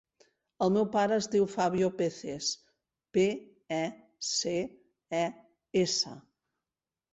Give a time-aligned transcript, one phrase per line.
[0.65, 2.47] El meu pare es diu Fabio Peces:
[3.19, 3.27] pe,
[3.79, 3.83] e,
[4.31, 4.57] ce,
[5.21, 5.23] e,
[5.87, 6.19] essa.